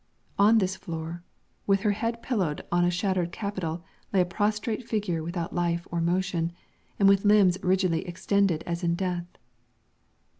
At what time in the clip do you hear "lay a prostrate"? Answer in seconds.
4.11-4.83